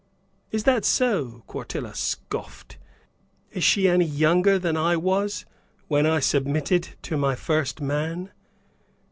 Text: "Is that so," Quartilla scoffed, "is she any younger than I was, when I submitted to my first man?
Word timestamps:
"Is 0.49 0.63
that 0.63 0.83
so," 0.83 1.43
Quartilla 1.45 1.93
scoffed, 1.95 2.79
"is 3.51 3.63
she 3.63 3.87
any 3.87 4.03
younger 4.03 4.57
than 4.57 4.75
I 4.75 4.97
was, 4.97 5.45
when 5.89 6.07
I 6.07 6.19
submitted 6.19 6.95
to 7.03 7.17
my 7.17 7.35
first 7.35 7.81
man? 7.81 8.31